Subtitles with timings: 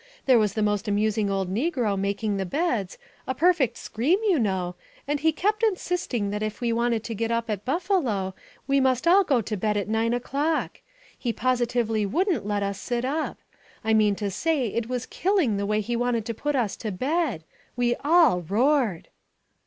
[0.25, 4.73] There was the most amusing old negro making the beds, a perfect scream, you know,
[5.07, 8.33] and he kept insisting that if we wanted to get up at Buffalo
[8.65, 10.81] we must all go to bed at nine o'clock.
[11.15, 13.37] He positively wouldn't let us sit up
[13.83, 16.91] I mean to say it was killing the way he wanted to put us to
[16.91, 17.43] bed.
[17.75, 19.07] We all roared!"